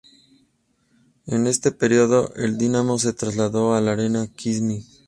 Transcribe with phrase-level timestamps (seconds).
[1.27, 4.83] En este período, el Dinamo se trasladó al Arena Khimki.